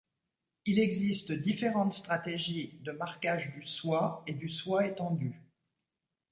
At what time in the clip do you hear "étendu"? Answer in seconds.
4.87-5.39